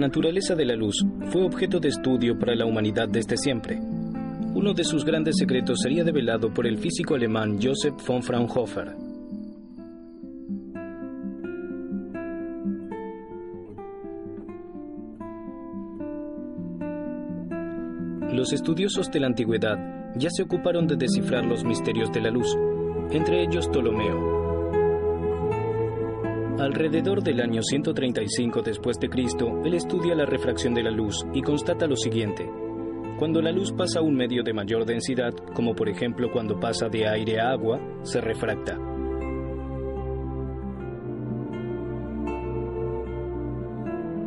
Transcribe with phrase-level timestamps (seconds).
[0.00, 3.78] naturaleza de la luz fue objeto de estudio para la humanidad desde siempre.
[4.54, 8.96] Uno de sus grandes secretos sería develado por el físico alemán Joseph von Fraunhofer.
[18.32, 19.76] Los estudiosos de la antigüedad
[20.16, 22.56] ya se ocuparon de descifrar los misterios de la luz,
[23.12, 24.39] entre ellos Ptolomeo.
[26.60, 31.40] Alrededor del año 135 después de Cristo, él estudia la refracción de la luz y
[31.40, 32.46] constata lo siguiente:
[33.18, 36.90] cuando la luz pasa a un medio de mayor densidad, como por ejemplo cuando pasa
[36.90, 38.76] de aire a agua, se refracta.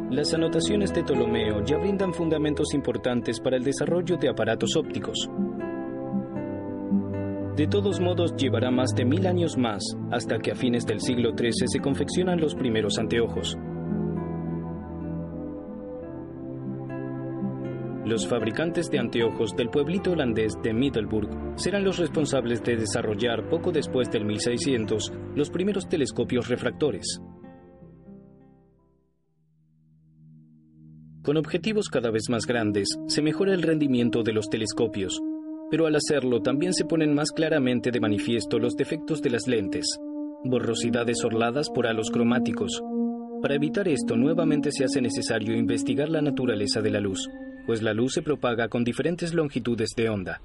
[0.09, 5.29] Las anotaciones de Ptolomeo ya brindan fundamentos importantes para el desarrollo de aparatos ópticos.
[7.55, 11.33] De todos modos, llevará más de mil años más hasta que a fines del siglo
[11.37, 13.55] XIII se confeccionan los primeros anteojos.
[18.05, 23.71] Los fabricantes de anteojos del pueblito holandés de Middelburg serán los responsables de desarrollar poco
[23.71, 27.21] después del 1600 los primeros telescopios refractores.
[31.23, 35.21] Con objetivos cada vez más grandes, se mejora el rendimiento de los telescopios,
[35.73, 39.97] pero al hacerlo también se ponen más claramente de manifiesto los defectos de las lentes,
[40.43, 42.79] borrosidades orladas por halos cromáticos.
[43.41, 47.27] Para evitar esto, nuevamente se hace necesario investigar la naturaleza de la luz,
[47.65, 50.41] pues la luz se propaga con diferentes longitudes de onda.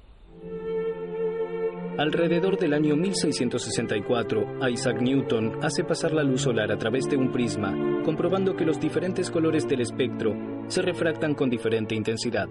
[1.99, 7.31] Alrededor del año 1664, Isaac Newton hace pasar la luz solar a través de un
[7.31, 10.33] prisma, comprobando que los diferentes colores del espectro
[10.69, 12.49] se refractan con diferente intensidad.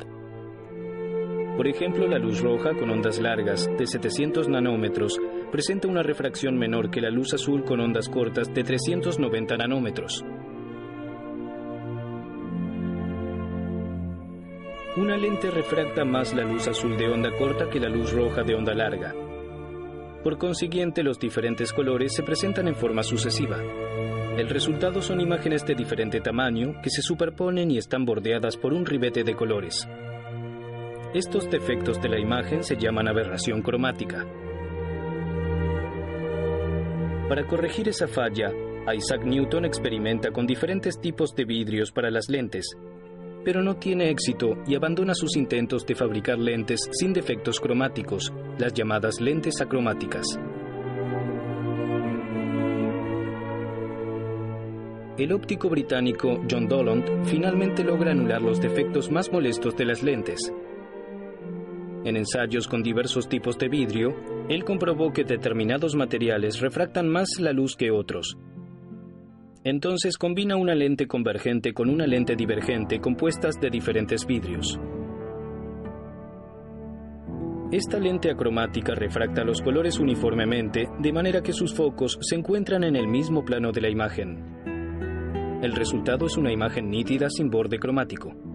[1.59, 5.19] Por ejemplo, la luz roja con ondas largas de 700 nanómetros
[5.51, 10.25] presenta una refracción menor que la luz azul con ondas cortas de 390 nanómetros.
[14.99, 18.55] Una lente refracta más la luz azul de onda corta que la luz roja de
[18.55, 19.13] onda larga.
[20.23, 23.59] Por consiguiente, los diferentes colores se presentan en forma sucesiva.
[24.37, 28.87] El resultado son imágenes de diferente tamaño que se superponen y están bordeadas por un
[28.87, 29.89] ribete de colores.
[31.15, 34.27] Estos defectos de la imagen se llaman aberración cromática.
[37.31, 38.53] Para corregir esa falla,
[38.95, 42.77] Isaac Newton experimenta con diferentes tipos de vidrios para las lentes,
[43.43, 48.75] pero no tiene éxito y abandona sus intentos de fabricar lentes sin defectos cromáticos, las
[48.75, 50.39] llamadas lentes acromáticas.
[55.17, 60.53] El óptico británico John Dollond finalmente logra anular los defectos más molestos de las lentes.
[62.05, 64.15] En ensayos con diversos tipos de vidrio,
[64.49, 68.39] él comprobó que determinados materiales refractan más la luz que otros,
[69.65, 74.79] entonces combina una lente convergente con una lente divergente compuestas de diferentes vidrios.
[77.71, 82.97] Esta lente acromática refracta los colores uniformemente de manera que sus focos se encuentran en
[82.97, 84.39] el mismo plano de la imagen.
[85.61, 88.48] El resultado es una imagen nítida sin borde cromático.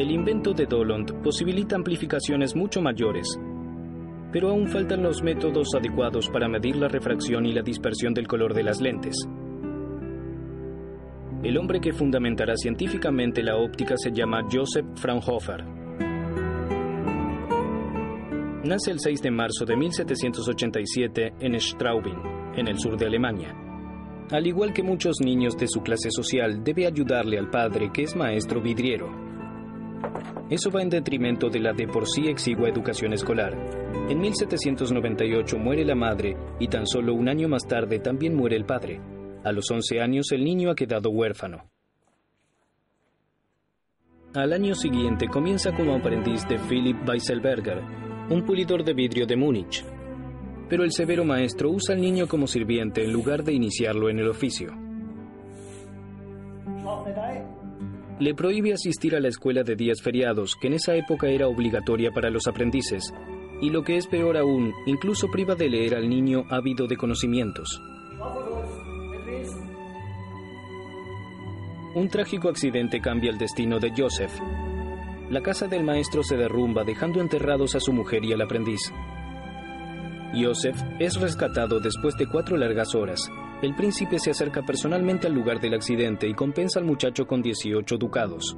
[0.00, 3.38] El invento de Dollond posibilita amplificaciones mucho mayores,
[4.32, 8.54] pero aún faltan los métodos adecuados para medir la refracción y la dispersión del color
[8.54, 9.14] de las lentes.
[11.42, 15.66] El hombre que fundamentará científicamente la óptica se llama Joseph Fraunhofer.
[18.64, 22.22] Nace el 6 de marzo de 1787 en Straubing,
[22.56, 23.54] en el sur de Alemania.
[24.30, 28.16] Al igual que muchos niños de su clase social, debe ayudarle al padre que es
[28.16, 29.29] maestro vidriero.
[30.50, 33.56] Eso va en detrimento de la de por sí exigua educación escolar.
[34.08, 38.64] En 1798 muere la madre y tan solo un año más tarde también muere el
[38.64, 39.00] padre.
[39.44, 41.70] A los 11 años el niño ha quedado huérfano.
[44.34, 47.80] Al año siguiente comienza como aprendiz de Philipp Weisselberger,
[48.28, 49.84] un pulidor de vidrio de Múnich.
[50.68, 54.28] Pero el severo maestro usa al niño como sirviente en lugar de iniciarlo en el
[54.28, 54.72] oficio.
[58.20, 62.12] Le prohíbe asistir a la escuela de días feriados, que en esa época era obligatoria
[62.12, 63.14] para los aprendices,
[63.62, 67.80] y lo que es peor aún, incluso priva de leer al niño ávido de conocimientos.
[71.94, 74.38] Un trágico accidente cambia el destino de Joseph.
[75.30, 78.92] La casa del maestro se derrumba dejando enterrados a su mujer y al aprendiz.
[80.34, 83.30] Joseph es rescatado después de cuatro largas horas.
[83.62, 87.98] El príncipe se acerca personalmente al lugar del accidente y compensa al muchacho con 18
[87.98, 88.56] ducados.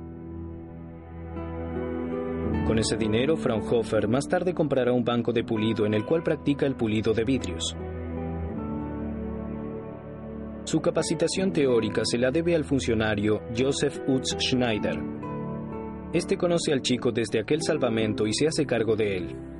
[2.67, 6.67] Con ese dinero, Fraunhofer más tarde comprará un banco de pulido en el cual practica
[6.67, 7.77] el pulido de vidrios.
[10.63, 15.01] Su capacitación teórica se la debe al funcionario Joseph Utz Schneider.
[16.13, 19.52] Este conoce al chico desde aquel salvamento y se hace cargo de él.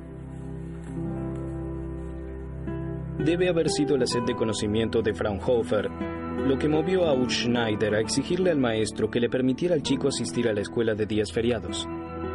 [3.25, 5.89] Debe haber sido la sed de conocimiento de Fraunhofer
[6.45, 10.49] lo que movió a Schneider a exigirle al maestro que le permitiera al chico asistir
[10.49, 11.87] a la escuela de días feriados.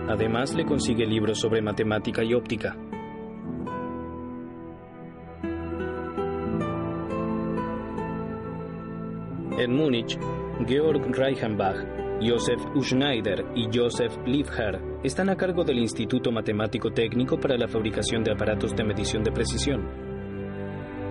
[0.08, 2.74] Además, le consigue libros sobre matemática y óptica.
[9.58, 10.18] En Múnich,
[10.66, 11.76] Georg Reichenbach,
[12.22, 18.24] Josef Uschneider y Josef Liebherr están a cargo del Instituto Matemático Técnico para la fabricación
[18.24, 20.07] de aparatos de medición de precisión.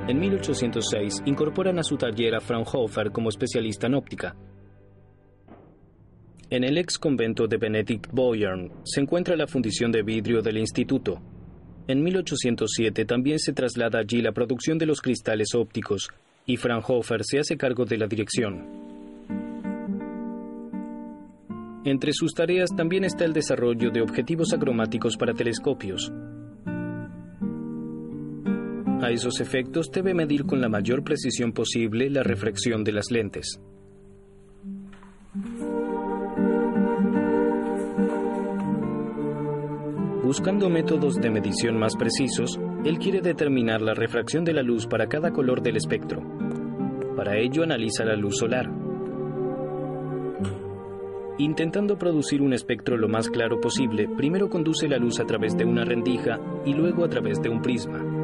[0.08, 4.36] En 1806 incorporan a su taller a Fraunhofer como especialista en óptica.
[6.50, 11.22] En el ex convento de Benedict Boyern se encuentra la fundición de vidrio del instituto.
[11.90, 16.08] En 1807 también se traslada allí la producción de los cristales ópticos
[16.46, 18.66] y Fraunhofer se hace cargo de la dirección.
[21.84, 26.14] Entre sus tareas también está el desarrollo de objetivos acromáticos para telescopios.
[29.02, 33.62] A esos efectos debe medir con la mayor precisión posible la refracción de las lentes.
[40.24, 45.08] Buscando métodos de medición más precisos, él quiere determinar la refracción de la luz para
[45.08, 46.22] cada color del espectro.
[47.16, 48.68] Para ello analiza la luz solar.
[51.38, 55.66] Intentando producir un espectro lo más claro posible, primero conduce la luz a través de
[55.66, 58.17] una rendija y luego a través de un prisma.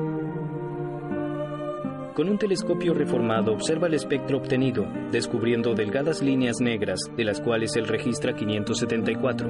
[2.14, 7.76] Con un telescopio reformado observa el espectro obtenido, descubriendo delgadas líneas negras, de las cuales
[7.76, 9.48] él registra 574.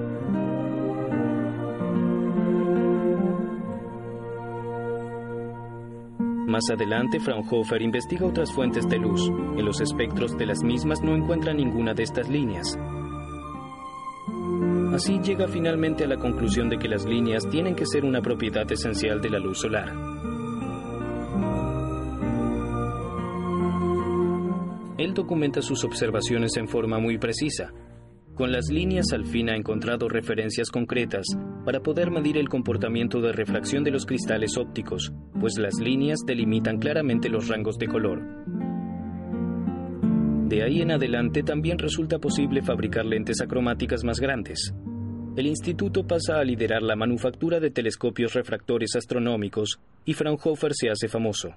[6.48, 9.28] Más adelante, Fraunhofer investiga otras fuentes de luz.
[9.58, 12.80] En los espectros de las mismas no encuentra ninguna de estas líneas.
[14.94, 18.72] Así llega finalmente a la conclusión de que las líneas tienen que ser una propiedad
[18.72, 20.13] esencial de la luz solar.
[25.14, 27.72] Documenta sus observaciones en forma muy precisa,
[28.36, 31.28] con las líneas al fin ha encontrado referencias concretas
[31.66, 36.80] para poder medir el comportamiento de refracción de los cristales ópticos, pues las líneas delimitan
[36.80, 38.24] claramente los rangos de color.
[40.50, 44.74] De ahí en adelante también resulta posible fabricar lentes acromáticas más grandes.
[45.36, 51.08] El instituto pasa a liderar la manufactura de telescopios refractores astronómicos y Fraunhofer se hace
[51.08, 51.50] famoso.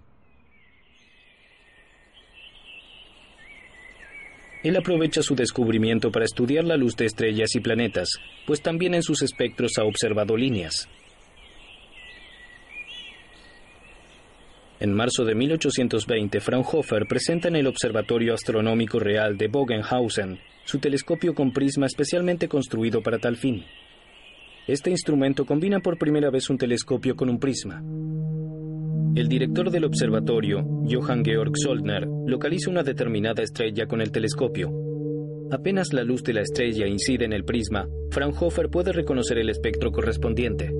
[4.67, 8.09] Él aprovecha su descubrimiento para estudiar la luz de estrellas y planetas,
[8.49, 10.89] pues también en sus espectros ha observado líneas.
[14.81, 21.33] En marzo de 1820, Fraunhofer presenta en el Observatorio Astronómico Real de Bogenhausen su telescopio
[21.33, 23.65] con prisma especialmente construido para tal fin.
[24.67, 27.81] Este instrumento combina por primera vez un telescopio con un prisma.
[29.17, 34.71] El director del observatorio, Johann Georg Soldner, localiza una determinada estrella con el telescopio.
[35.51, 39.91] Apenas la luz de la estrella incide en el prisma, Fraunhofer puede reconocer el espectro
[39.91, 40.71] correspondiente.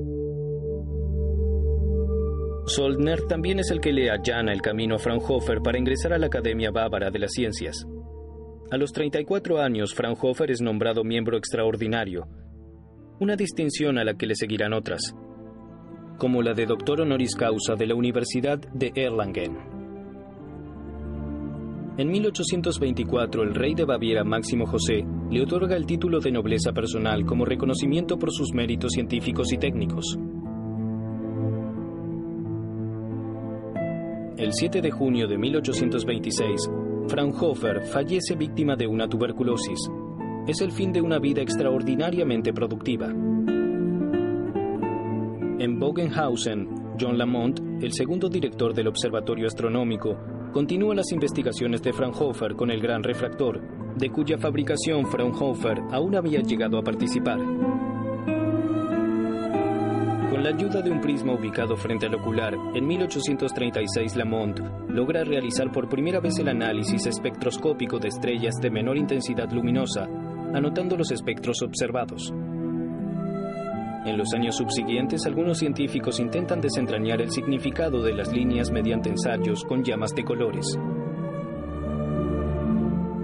[2.67, 6.27] Soldner también es el que le allana el camino a Fraunhofer para ingresar a la
[6.27, 7.87] Academia Bávara de las Ciencias.
[8.69, 12.27] A los 34 años, Fraunhofer es nombrado miembro extraordinario,
[13.19, 15.15] una distinción a la que le seguirán otras
[16.17, 19.57] como la de doctor honoris causa de la Universidad de Erlangen.
[21.97, 27.25] En 1824, el rey de Baviera Máximo José le otorga el título de nobleza personal
[27.25, 30.17] como reconocimiento por sus méritos científicos y técnicos.
[34.37, 36.69] El 7 de junio de 1826,
[37.07, 39.79] Fraunhofer fallece víctima de una tuberculosis.
[40.47, 43.11] Es el fin de una vida extraordinariamente productiva.
[45.67, 50.17] En Bogenhausen, John Lamont, el segundo director del Observatorio Astronómico,
[50.53, 53.61] continúa las investigaciones de Fraunhofer con el gran refractor
[53.97, 57.39] de cuya fabricación Fraunhofer aún había llegado a participar.
[60.29, 65.69] Con la ayuda de un prisma ubicado frente al ocular, en 1836 Lamont logra realizar
[65.73, 70.05] por primera vez el análisis espectroscópico de estrellas de menor intensidad luminosa,
[70.53, 72.31] anotando los espectros observados.
[74.07, 79.65] En los años subsiguientes, algunos científicos intentan desentrañar el significado de las líneas mediante ensayos
[79.65, 80.79] con llamas de colores.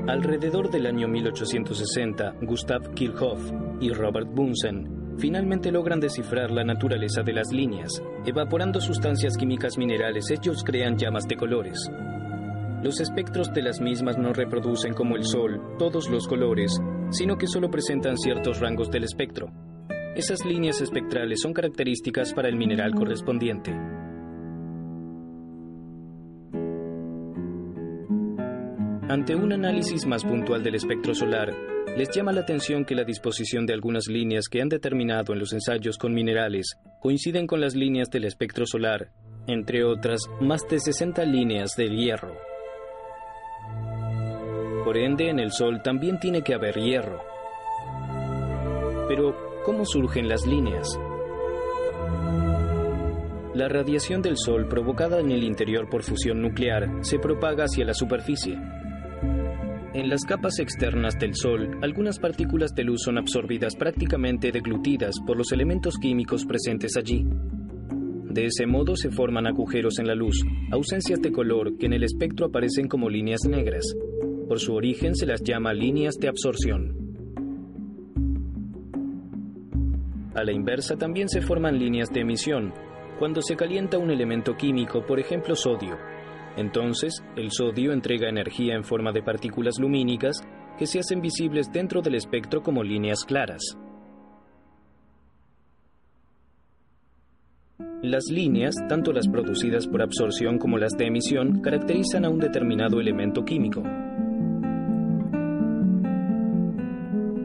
[0.10, 3.40] Alrededor del año 1860, Gustav Kirchhoff
[3.80, 8.04] y Robert Bunsen finalmente logran descifrar la naturaleza de las líneas.
[8.26, 11.80] Evaporando sustancias químicas minerales, ellos crean llamas de colores.
[12.84, 16.78] Los espectros de las mismas no reproducen como el Sol todos los colores,
[17.12, 19.50] sino que solo presentan ciertos rangos del espectro.
[20.16, 23.72] Esas líneas espectrales son características para el mineral correspondiente.
[29.10, 31.52] Ante un análisis más puntual del espectro solar,
[31.98, 35.52] les llama la atención que la disposición de algunas líneas que han determinado en los
[35.52, 39.10] ensayos con minerales coinciden con las líneas del espectro solar,
[39.48, 42.36] entre otras, más de 60 líneas del hierro.
[44.86, 47.20] Por ende, en el Sol también tiene que haber hierro.
[49.08, 51.00] Pero, ¿cómo surgen las líneas?
[53.54, 57.94] La radiación del Sol provocada en el interior por fusión nuclear se propaga hacia la
[57.94, 58.58] superficie.
[59.94, 65.38] En las capas externas del Sol, algunas partículas de luz son absorbidas prácticamente deglutidas por
[65.38, 67.26] los elementos químicos presentes allí.
[68.32, 72.04] De ese modo se forman agujeros en la luz, ausencias de color que en el
[72.04, 73.96] espectro aparecen como líneas negras.
[74.48, 77.03] Por su origen se las llama líneas de absorción.
[80.36, 82.74] A la inversa también se forman líneas de emisión,
[83.20, 85.98] cuando se calienta un elemento químico, por ejemplo sodio,
[86.56, 90.38] entonces, el sodio entrega energía en forma de partículas lumínicas
[90.78, 93.78] que se hacen visibles dentro del espectro como líneas claras.
[98.04, 103.00] Las líneas, tanto las producidas por absorción como las de emisión, caracterizan a un determinado
[103.00, 103.82] elemento químico.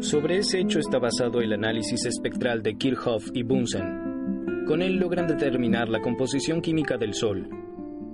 [0.00, 4.64] Sobre ese hecho está basado el análisis espectral de Kirchhoff y Bunsen.
[4.66, 7.48] Con él logran determinar la composición química del Sol,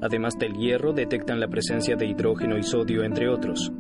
[0.05, 3.73] Además del hierro, detectan la presencia de hidrógeno y sodio, entre otros.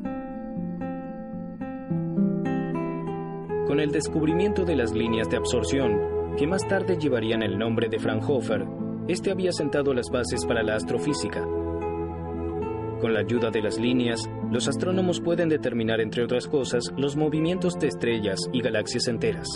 [3.66, 7.99] Con el descubrimiento de las líneas de absorción, que más tarde llevarían el nombre de
[7.99, 8.64] Fraunhofer,
[9.06, 11.42] este había sentado las bases para la astrofísica.
[13.02, 17.79] Con la ayuda de las líneas, los astrónomos pueden determinar, entre otras cosas, los movimientos
[17.79, 19.49] de estrellas y galaxias enteras.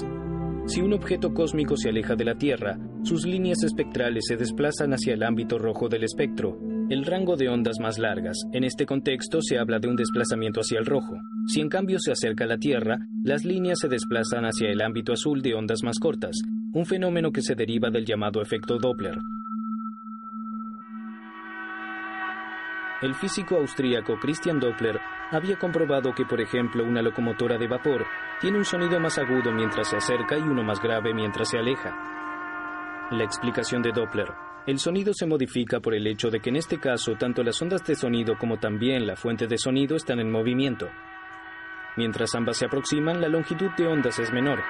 [0.66, 5.14] Si un objeto cósmico se aleja de la Tierra, sus líneas espectrales se desplazan hacia
[5.14, 6.58] el ámbito rojo del espectro,
[6.90, 8.36] el rango de ondas más largas.
[8.52, 11.16] En este contexto se habla de un desplazamiento hacia el rojo.
[11.46, 15.12] Si en cambio se acerca a la Tierra, las líneas se desplazan hacia el ámbito
[15.12, 16.36] azul de ondas más cortas,
[16.72, 19.16] un fenómeno que se deriva del llamado efecto Doppler.
[23.00, 24.98] El físico austríaco Christian Doppler
[25.30, 28.04] había comprobado que, por ejemplo, una locomotora de vapor
[28.40, 33.08] tiene un sonido más agudo mientras se acerca y uno más grave mientras se aleja.
[33.12, 34.32] La explicación de Doppler.
[34.66, 37.84] El sonido se modifica por el hecho de que en este caso tanto las ondas
[37.84, 40.88] de sonido como también la fuente de sonido están en movimiento.
[41.96, 44.60] Mientras ambas se aproximan, la longitud de ondas es menor.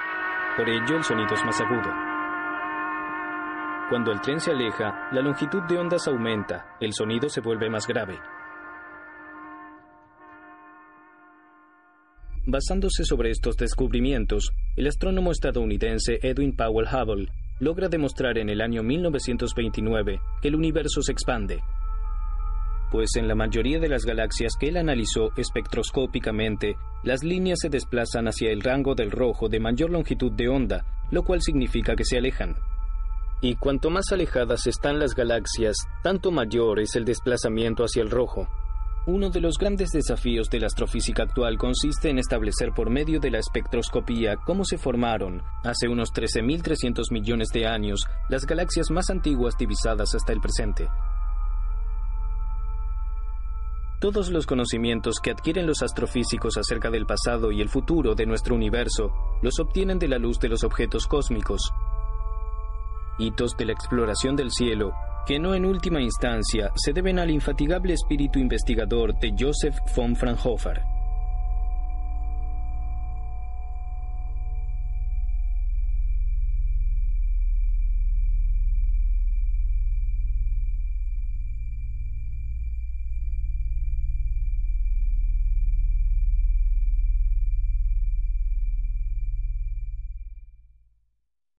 [0.55, 2.08] Por ello, el sonido es más agudo.
[3.89, 7.87] Cuando el tren se aleja, la longitud de ondas aumenta, el sonido se vuelve más
[7.87, 8.19] grave.
[12.45, 18.83] Basándose sobre estos descubrimientos, el astrónomo estadounidense Edwin Powell Hubble logra demostrar en el año
[18.83, 21.61] 1929 que el universo se expande,
[22.91, 28.27] pues en la mayoría de las galaxias que él analizó espectroscópicamente, las líneas se desplazan
[28.27, 32.17] hacia el rango del rojo de mayor longitud de onda, lo cual significa que se
[32.17, 32.55] alejan.
[33.41, 38.47] Y cuanto más alejadas están las galaxias, tanto mayor es el desplazamiento hacia el rojo.
[39.07, 43.31] Uno de los grandes desafíos de la astrofísica actual consiste en establecer por medio de
[43.31, 49.55] la espectroscopía cómo se formaron, hace unos 13.300 millones de años, las galaxias más antiguas
[49.57, 50.89] divisadas hasta el presente.
[53.99, 58.55] Todos los conocimientos que adquieren los astrofísicos acerca del pasado y el futuro de nuestro
[58.55, 61.61] universo los obtienen de la luz de los objetos cósmicos,
[63.19, 64.93] hitos de la exploración del cielo,
[65.27, 70.98] que no en última instancia se deben al infatigable espíritu investigador de Joseph von Fraunhofer.